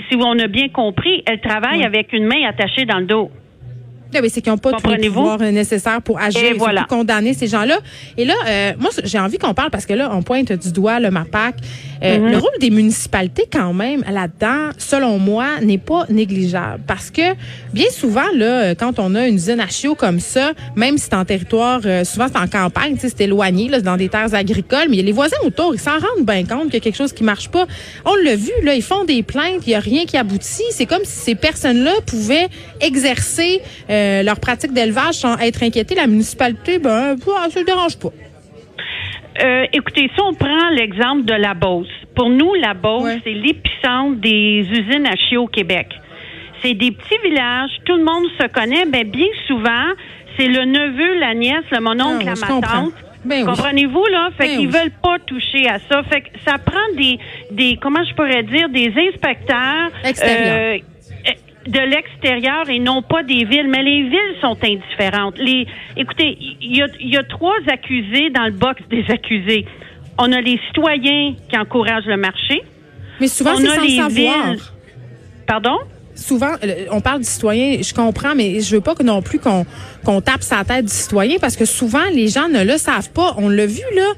si 0.10 0.16
on 0.16 0.40
a 0.40 0.48
bien 0.48 0.70
compris, 0.70 1.24
elle 1.26 1.40
travaille 1.40 1.84
avec 1.84 2.14
une 2.14 2.26
main 2.26 2.48
attachée 2.48 2.86
dans 2.86 3.00
le 3.00 3.06
dos. 3.06 3.32
Ah 4.14 4.20
oui, 4.22 4.30
c'est 4.32 4.42
qu'ils 4.42 4.52
n'ont 4.52 4.58
pas 4.58 4.74
tous 4.74 4.90
les 4.90 5.10
pouvoirs 5.10 5.40
nécessaires 5.40 6.02
pour 6.02 6.20
agir 6.20 6.44
et, 6.44 6.54
voilà. 6.54 6.86
condamner 6.90 7.34
ces 7.34 7.48
gens-là. 7.48 7.78
Et 8.18 8.26
là, 8.26 8.34
euh, 8.48 8.74
moi, 8.80 8.90
j'ai 9.04 9.20
envie 9.20 9.38
qu'on 9.38 9.54
parle 9.54 9.70
parce 9.70 9.86
que 9.86 9.94
là, 9.94 10.10
on 10.12 10.24
pointe 10.24 10.52
du 10.52 10.72
doigt 10.72 11.00
le 11.00 11.12
MAPAC. 11.12 11.56
Euh, 12.02 12.18
mm-hmm. 12.18 12.32
Le 12.32 12.38
rôle 12.38 12.60
des 12.60 12.70
municipalités, 12.70 13.46
quand 13.52 13.74
même, 13.74 14.04
là-dedans, 14.10 14.72
selon 14.78 15.20
moi, 15.20 15.60
n'est 15.62 15.78
pas 15.78 16.06
négligeable. 16.10 16.82
Parce 16.88 17.12
que 17.12 17.36
bien 17.74 17.90
souvent, 17.92 18.26
là, 18.34 18.74
quand 18.74 19.00
on 19.00 19.14
a 19.16 19.28
une 19.28 19.36
usine 19.36 19.60
à 19.60 19.68
chiots 19.68 19.96
comme 19.96 20.20
ça, 20.20 20.54
même 20.76 20.98
si 20.98 21.06
c'est 21.06 21.16
en 21.16 21.26
territoire, 21.26 21.82
euh, 21.86 22.04
souvent 22.04 22.28
c'est 22.32 22.40
en 22.40 22.48
campagne, 22.48 22.96
c'est 23.00 23.22
éloigné, 23.22 23.68
là, 23.68 23.82
dans 23.82 23.98
des 23.98 24.10
terres 24.10 24.34
agricoles, 24.34 24.88
mais 24.90 25.02
les 25.02 25.12
voisins 25.12 25.38
autour, 25.46 25.76
ils 25.76 25.80
s'en 25.80 26.00
rendent 26.00 26.26
bien 26.26 26.46
compte 26.46 26.66
qu'il 26.66 26.76
y 26.76 26.78
a 26.78 26.80
quelque 26.80 26.98
chose 26.98 27.14
qui 27.14 27.24
marche 27.24 27.50
pas. 27.50 27.68
On 28.06 28.16
l'a 28.16 28.36
vu, 28.36 28.52
là, 28.64 28.74
ils 28.74 28.82
font 28.82 29.06
des 29.06 29.22
plaintes, 29.22 29.62
il 29.68 29.72
y 29.72 29.76
a 29.76 29.80
rien 29.80 30.06
qui 30.06 30.18
aboutit. 30.18 30.64
C'est 30.72 30.86
comme 30.86 31.04
si 31.04 31.20
ces 31.20 31.36
personnes-là 31.36 31.92
pouvaient 32.06 32.48
exercer 32.82 33.62
euh, 33.90 33.99
leur 34.24 34.40
pratique 34.40 34.74
d'élevage 34.74 35.16
sans 35.16 35.38
être 35.38 35.64
inquiétées. 35.64 35.96
La 35.96 36.08
municipalité, 36.08 36.80
ben, 36.80 37.16
ça 37.50 37.60
ne 37.60 37.66
dérange 37.66 37.98
pas. 37.98 38.10
Euh, 39.42 39.66
écoutez, 39.72 40.10
si 40.14 40.22
on 40.22 40.34
prend 40.34 40.70
l'exemple 40.72 41.24
de 41.24 41.34
la 41.34 41.54
Beauce, 41.54 41.88
pour 42.16 42.30
nous, 42.30 42.54
la 42.56 42.74
Beauce, 42.74 43.14
c'est 43.24 43.32
l'épicentre 43.32 44.20
des 44.20 44.68
usines 44.70 45.08
à 45.08 45.16
chiots 45.16 45.44
au 45.44 45.48
Québec. 45.48 45.88
C'est 46.62 46.74
des 46.74 46.92
petits 46.92 47.18
villages, 47.24 47.72
tout 47.86 47.96
le 47.96 48.04
monde 48.04 48.26
se 48.38 48.48
connaît, 48.48 48.86
ben 48.86 49.10
bien 49.10 49.28
souvent, 49.48 49.86
c'est 50.38 50.48
le 50.48 50.66
neveu, 50.66 51.20
la 51.20 51.34
nièce, 51.34 51.64
le 51.72 51.80
mononcle, 51.80 52.26
ah, 52.28 52.34
la 52.36 52.48
ma 52.48 52.68
tante. 52.68 52.94
Ben 53.24 53.46
Comprenez-vous, 53.46 54.06
là? 54.06 54.30
Fait 54.38 54.48
ben 54.48 54.58
qu'ils 54.58 54.70
veulent 54.70 54.94
pas 55.02 55.18
toucher 55.26 55.68
à 55.68 55.80
ça. 55.90 56.04
Fait 56.04 56.22
que 56.22 56.28
ça 56.46 56.58
prend 56.58 56.96
des, 56.98 57.20
des 57.52 57.78
comment 57.82 58.04
je 58.04 58.14
pourrais 58.14 58.44
dire, 58.44 58.70
des 58.70 58.94
inspecteurs. 59.10 59.92
Euh, 60.06 60.78
de 61.68 61.80
l'extérieur 61.80 62.70
et 62.70 62.80
non 62.80 63.02
pas 63.02 63.24
des 63.24 63.44
villes. 63.46 63.68
Mais 63.70 63.84
les 63.84 64.04
villes 64.04 64.36
sont 64.42 64.58
indifférentes. 64.64 65.38
Les, 65.38 65.68
écoutez, 65.98 66.38
il 66.62 66.78
y 66.78 66.82
a, 66.82 66.88
y 67.00 67.18
a 67.18 67.24
trois 67.24 67.58
accusés 67.68 68.30
dans 68.30 68.46
le 68.46 68.52
box 68.52 68.82
des 68.90 69.06
accusés. 69.10 69.66
On 70.18 70.32
a 70.32 70.42
les 70.42 70.60
citoyens 70.68 71.36
qui 71.50 71.58
encouragent 71.58 72.08
le 72.08 72.18
marché. 72.18 72.62
Mais 73.20 73.28
souvent, 73.28 73.56
c'est 73.56 73.68
sans 73.68 74.10
savoir. 74.10 74.10
Villes. 74.10 74.60
Pardon? 75.48 75.78
Souvent, 76.20 76.52
on 76.92 77.02
parle 77.02 77.20
du 77.20 77.28
citoyen, 77.28 77.78
je 77.82 77.94
comprends, 77.94 78.36
mais 78.36 78.62
je 78.62 78.76
veux 78.76 78.82
pas 78.82 78.96
que 78.96 79.04
non 79.04 79.22
plus 79.22 79.40
qu'on 79.40 79.66
qu'on 80.06 80.22
tape 80.22 80.44
sa 80.44 80.64
tête 80.64 80.86
du 80.86 80.94
citoyen 80.94 81.38
parce 81.42 81.56
que 81.56 81.66
souvent 81.66 82.06
les 82.14 82.28
gens 82.28 82.48
ne 82.48 82.64
le 82.64 82.78
savent 82.78 83.10
pas. 83.10 83.36
On 83.38 83.50
l'a 83.50 83.66
vu 83.66 83.84
là. 83.96 84.14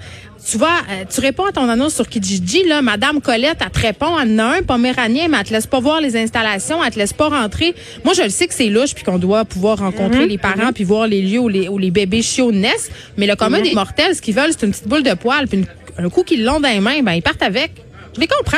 Tu 0.50 0.58
vois, 0.58 0.81
euh, 0.89 1.03
tu 1.08 1.22
réponds 1.22 1.46
à 1.46 1.51
ton 1.51 1.70
annonce 1.70 1.93
sur 1.93 2.10
Kijiji, 2.10 2.63
là, 2.67 2.81
Madame 2.81 3.22
Colette, 3.22 3.60
elle 3.63 3.70
te 3.70 3.79
répond, 3.79 4.20
elle 4.20 4.39
en 4.39 4.39
a 4.39 4.58
un 4.58 4.63
poméranien, 4.63 5.27
mais 5.29 5.38
elle 5.39 5.46
te 5.46 5.53
laisse 5.53 5.67
pas 5.67 5.79
voir 5.79 6.01
les 6.01 6.17
installations, 6.17 6.84
elle 6.84 6.91
te 6.91 6.98
laisse 6.98 7.13
pas 7.13 7.29
rentrer. 7.29 7.75
Moi, 8.03 8.15
je 8.15 8.24
le 8.24 8.29
sais 8.29 8.48
que 8.48 8.53
c'est 8.55 8.70
louche, 8.70 8.96
puis 8.96 9.03
qu'on 9.03 9.20
doit 9.20 9.46
pouvoir 9.46 9.77
rencontrer 9.77 10.24
mhm, 10.24 10.29
les 10.29 10.38
parents, 10.39 10.67
mhm. 10.67 10.74
puis 10.74 10.84
voir 10.84 11.08
les 11.08 11.22
lieux 11.22 11.39
où 11.39 11.48
les, 11.48 11.67
où 11.67 11.77
les 11.77 11.91
bébés 11.91 12.24
chiots 12.24 12.51
naissent. 12.51 12.89
Mais 13.17 13.27
le 13.27 13.36
commun 13.36 13.60
mhm. 13.60 13.65
des 13.65 13.74
mortels, 13.75 14.15
ce 14.15 14.22
qu'ils 14.22 14.34
veulent, 14.34 14.51
c'est 14.51 14.65
une 14.65 14.72
petite 14.72 14.88
boule 14.88 15.03
de 15.03 15.13
poil, 15.13 15.48
puis 15.48 15.63
un 16.00 16.10
coup 16.10 16.24
qu'ils 16.24 16.43
l'ont 16.43 16.60
dans 16.60 16.70
les 16.70 16.79
mains, 16.79 17.03
ben 17.03 17.13
ils 17.13 17.22
partent 17.22 17.43
avec. 17.43 17.74
Je 18.15 18.20
les 18.20 18.27
comprends. 18.27 18.58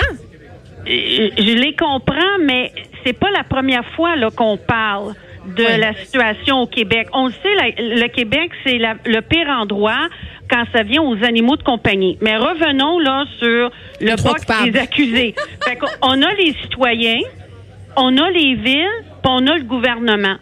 Je 0.86 1.58
les 1.58 1.76
comprends, 1.76 2.38
mais 2.42 2.72
c'est 3.06 3.14
pas 3.14 3.32
la 3.32 3.44
première 3.44 3.86
fois 3.96 4.16
là 4.16 4.30
qu'on 4.32 4.58
parle 4.58 5.14
de 5.46 5.64
la 5.64 5.94
situation 5.94 6.62
au 6.62 6.68
Québec. 6.68 7.08
On 7.14 7.28
le 7.28 7.34
sait, 7.34 7.76
le 7.78 8.08
Québec, 8.08 8.52
c'est 8.66 8.78
le 8.78 9.22
pire 9.22 9.50
endroit 9.50 10.08
quand 10.50 10.64
ça 10.74 10.84
vient 10.84 11.02
aux 11.02 11.24
animaux 11.24 11.56
de 11.56 11.64
compagnie. 11.64 12.18
Mais 12.22 12.38
revenons 12.38 13.00
là 13.00 13.26
sur 13.40 13.72
le 14.02 14.24
box 14.24 14.46
des 14.64 14.78
accusés. 14.80 15.36
fait 15.66 15.80
on 16.02 16.22
a 16.22 16.34
les 16.34 16.54
citoyens, 16.62 17.22
on 17.98 18.18
a 18.18 18.30
les 18.30 18.56
villes, 18.56 19.04
puis 19.04 19.32
on 19.32 19.48
a 19.48 19.58
le 19.58 19.64
gouvernement. 19.64 20.38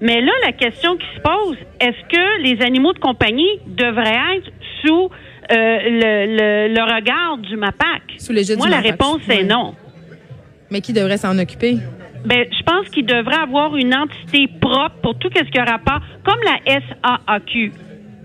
Mais 0.00 0.20
là, 0.20 0.32
la 0.44 0.52
question 0.52 0.96
qui 0.96 1.06
se 1.14 1.20
pose, 1.20 1.56
est-ce 1.80 2.08
que 2.08 2.42
les 2.42 2.62
animaux 2.62 2.92
de 2.92 2.98
compagnie 2.98 3.58
devraient 3.66 4.36
être 4.36 4.50
sous 4.84 5.10
euh, 5.50 5.78
le, 5.86 6.74
le, 6.74 6.94
regard 6.94 7.38
du 7.38 7.56
MAPAC? 7.56 8.02
Sous 8.18 8.32
les 8.32 8.56
Moi, 8.56 8.68
la 8.68 8.80
réponse 8.80 9.28
est 9.28 9.44
non. 9.44 9.74
Mais 10.70 10.80
qui 10.80 10.92
devrait 10.92 11.18
s'en 11.18 11.38
occuper? 11.38 11.78
Ben, 12.24 12.46
je 12.50 12.62
pense 12.62 12.88
qu'il 12.88 13.04
devrait 13.04 13.36
avoir 13.36 13.76
une 13.76 13.94
entité 13.94 14.48
propre 14.60 14.96
pour 15.02 15.18
tout 15.18 15.28
ce 15.34 15.50
qui 15.50 15.58
a 15.58 15.64
rapport, 15.64 16.00
comme 16.24 16.38
la 16.44 16.80
SAAQ. 16.80 17.72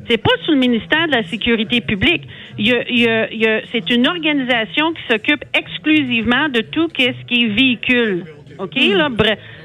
C'est 0.09 0.17
pas 0.17 0.31
sous 0.45 0.51
le 0.53 0.57
ministère 0.57 1.07
de 1.07 1.11
la 1.11 1.23
Sécurité 1.23 1.81
publique. 1.81 2.23
C'est 2.57 3.89
une 3.91 4.07
organisation 4.07 4.93
qui 4.93 5.01
s'occupe 5.09 5.43
exclusivement 5.53 6.49
de 6.49 6.61
tout 6.61 6.89
ce 6.97 7.25
qui 7.25 7.43
est 7.43 7.47
véhicule. 7.47 8.25
OK, 8.57 8.75
hmm. 8.75 8.93
là, 8.93 9.09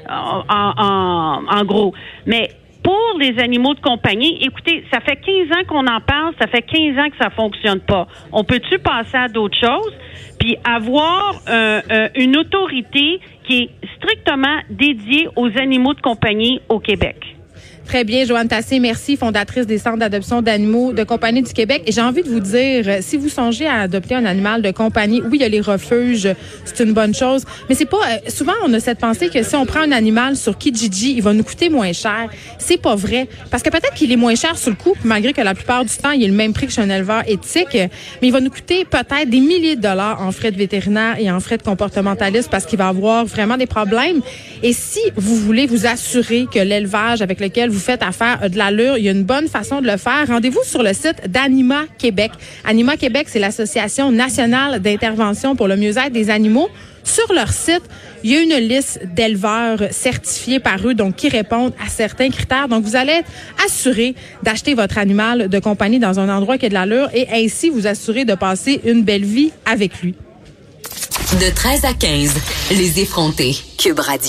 en, 0.09 0.43
en, 0.47 1.59
en 1.59 1.65
gros. 1.65 1.93
Mais 2.25 2.49
pour 2.85 3.17
les 3.19 3.39
animaux 3.39 3.73
de 3.73 3.79
compagnie, 3.79 4.37
écoutez, 4.41 4.83
ça 4.93 4.99
fait 4.99 5.15
15 5.15 5.57
ans 5.57 5.63
qu'on 5.67 5.87
en 5.87 5.99
parle, 6.01 6.35
ça 6.39 6.45
fait 6.45 6.61
15 6.61 6.99
ans 6.99 7.09
que 7.09 7.17
ça 7.19 7.31
fonctionne 7.31 7.79
pas. 7.79 8.07
On 8.31 8.43
peut-tu 8.43 8.77
passer 8.77 9.17
à 9.17 9.27
d'autres 9.27 9.57
choses? 9.59 9.91
Puis 10.39 10.55
avoir 10.63 11.33
euh, 11.49 11.81
euh, 11.91 12.09
une 12.15 12.37
autorité 12.37 13.19
qui 13.47 13.63
est 13.63 13.69
strictement 13.97 14.59
dédiée 14.69 15.27
aux 15.35 15.49
animaux 15.57 15.95
de 15.95 16.01
compagnie 16.01 16.61
au 16.69 16.79
Québec. 16.79 17.34
Très 17.87 18.03
bien, 18.03 18.25
Joanne 18.25 18.47
Tassé, 18.47 18.79
merci, 18.79 19.15
fondatrice 19.15 19.67
des 19.67 19.77
centres 19.77 19.99
d'adoption 19.99 20.41
d'animaux 20.41 20.91
de 20.91 21.03
compagnie 21.03 21.43
du 21.43 21.53
Québec. 21.53 21.83
Et 21.85 21.91
j'ai 21.91 22.01
envie 22.01 22.23
de 22.23 22.29
vous 22.29 22.39
dire, 22.39 22.83
euh, 22.87 22.97
si 23.01 23.15
vous 23.15 23.29
songez 23.29 23.67
à 23.67 23.81
adopter 23.81 24.15
un 24.15 24.25
animal 24.25 24.63
de 24.63 24.71
compagnie, 24.71 25.21
oui, 25.21 25.37
il 25.37 25.41
y 25.41 25.45
a 25.45 25.49
les 25.49 25.61
refuges, 25.61 26.27
c'est 26.65 26.83
une 26.83 26.93
bonne 26.93 27.13
chose, 27.13 27.45
mais 27.69 27.75
c'est 27.75 27.85
pas 27.85 27.97
euh, 27.97 28.29
souvent 28.29 28.53
on 28.65 28.73
a 28.73 28.79
cette 28.79 28.97
pensée 28.97 29.29
que 29.29 29.43
si 29.43 29.55
on 29.55 29.67
prend 29.67 29.81
un 29.81 29.91
animal 29.91 30.35
sur 30.35 30.57
Kijiji, 30.57 31.13
il 31.15 31.21
va 31.21 31.33
nous 31.33 31.43
coûter 31.43 31.69
moins 31.69 31.93
cher. 31.93 32.27
C'est 32.57 32.81
pas 32.81 32.95
vrai, 32.95 33.27
parce 33.51 33.61
que 33.61 33.69
peut-être 33.69 33.93
qu'il 33.93 34.11
est 34.11 34.17
moins 34.17 34.35
cher 34.35 34.57
sur 34.57 34.71
le 34.71 34.77
coup, 34.77 34.95
malgré 35.03 35.31
que 35.31 35.41
la 35.41 35.53
plupart 35.53 35.85
du 35.85 35.95
temps, 35.95 36.11
il 36.11 36.23
est 36.23 36.27
le 36.27 36.33
même 36.33 36.53
prix 36.53 36.65
que 36.65 36.73
chez 36.73 36.81
un 36.81 36.89
éleveur 36.89 37.21
éthique, 37.27 37.67
mais 37.73 37.89
il 38.23 38.31
va 38.31 38.41
nous 38.41 38.49
coûter 38.49 38.83
peut-être 38.85 39.29
des 39.29 39.39
milliers 39.39 39.75
de 39.75 39.81
dollars 39.81 40.23
en 40.23 40.31
frais 40.31 40.51
de 40.51 40.57
vétérinaire 40.57 41.17
et 41.19 41.29
en 41.29 41.39
frais 41.39 41.57
de 41.57 41.63
comportementaliste 41.63 42.49
parce 42.49 42.65
qu'il 42.65 42.79
va 42.79 42.87
avoir 42.87 43.25
vraiment 43.25 43.57
des 43.57 43.67
problèmes. 43.67 44.21
Et 44.63 44.73
si 44.73 45.01
vous 45.15 45.35
voulez 45.35 45.67
vous 45.67 45.85
assurer 45.85 46.47
que 46.51 46.59
l'élevage 46.59 47.21
avec 47.21 47.39
lequel 47.39 47.69
vous 47.69 47.74
faites 47.79 48.03
affaire 48.03 48.49
de 48.49 48.57
l'allure, 48.57 48.97
il 48.97 49.05
y 49.05 49.09
a 49.09 49.11
une 49.11 49.23
bonne 49.23 49.47
façon 49.47 49.81
de 49.81 49.87
le 49.87 49.97
faire. 49.97 50.25
Rendez-vous 50.27 50.63
sur 50.63 50.83
le 50.83 50.93
site 50.93 51.29
d'Anima 51.29 51.83
Québec. 51.97 52.31
Anima 52.63 52.97
Québec, 52.97 53.27
c'est 53.29 53.39
l'Association 53.39 54.11
nationale 54.11 54.79
d'intervention 54.81 55.55
pour 55.55 55.67
le 55.67 55.75
mieux-être 55.75 56.11
des 56.11 56.29
animaux. 56.29 56.69
Sur 57.03 57.31
leur 57.33 57.51
site, 57.53 57.83
il 58.23 58.31
y 58.31 58.35
a 58.35 58.41
une 58.41 58.67
liste 58.67 58.99
d'éleveurs 59.13 59.79
certifiés 59.91 60.59
par 60.59 60.85
eux, 60.87 60.95
donc 60.95 61.15
qui 61.15 61.29
répondent 61.29 61.73
à 61.85 61.87
certains 61.87 62.29
critères. 62.29 62.67
Donc, 62.67 62.83
vous 62.83 62.95
allez 62.95 63.11
être 63.11 63.29
assuré 63.63 64.15
d'acheter 64.41 64.73
votre 64.73 64.97
animal 64.97 65.47
de 65.47 65.59
compagnie 65.59 65.99
dans 65.99 66.19
un 66.19 66.35
endroit 66.35 66.57
qui 66.57 66.65
a 66.65 66.69
de 66.69 66.73
l'allure 66.73 67.09
et 67.13 67.27
ainsi 67.31 67.69
vous 67.69 67.85
assurer 67.85 68.25
de 68.25 68.33
passer 68.33 68.81
une 68.85 69.03
belle 69.03 69.25
vie 69.25 69.51
avec 69.65 70.01
lui. 70.01 70.15
De 71.39 71.53
13 71.53 71.85
à 71.85 71.93
15, 71.93 72.33
les 72.71 72.99
effrontés. 72.99 73.55
Cube 73.77 73.99
Radio. 73.99 74.23